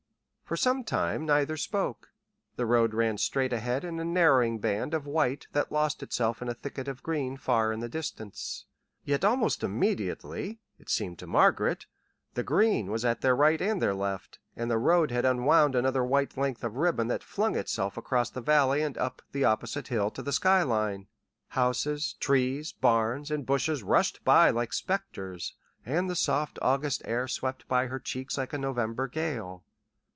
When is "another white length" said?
15.73-16.65